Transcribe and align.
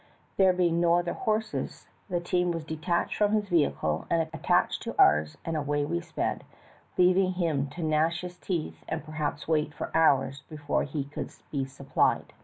There 0.37 0.51
being 0.51 0.81
no 0.81 0.95
other 0.95 1.13
horses, 1.13 1.87
the 2.09 2.19
team 2.19 2.49
was 2.49 2.65
detached 2.65 3.15
from 3.17 3.33
his 3.33 3.49
vehicle 3.49 4.07
and 4.09 4.27
attached 4.33 4.81
to 4.81 4.99
ours 4.99 5.37
and 5.45 5.55
away 5.55 5.85
we 5.85 6.01
sped, 6.01 6.43
leaving 6.97 7.33
him 7.33 7.67
to 7.67 7.83
gnash 7.83 8.21
his 8.21 8.39
teeth 8.39 8.83
and 8.89 9.05
perhaps 9.05 9.47
wait 9.47 9.75
for 9.75 9.95
hours 9.95 10.41
before 10.49 10.85
he 10.85 11.03
could 11.03 11.29
be 11.51 11.65
sup 11.65 11.91
plied*. 11.93 12.33